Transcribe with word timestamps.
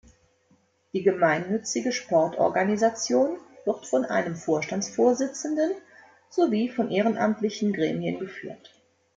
Die 0.93 1.03
gemeinnützige 1.03 1.91
Sportorganisation 1.91 3.37
wird 3.65 3.85
von 3.85 4.03
einem 4.03 4.35
Vorstandsvorsitzenden 4.35 5.73
sowie 6.31 6.69
von 6.69 6.89
ehrenamtlichen 6.89 7.71
Gremien 7.71 8.17
geführt. 8.17 8.73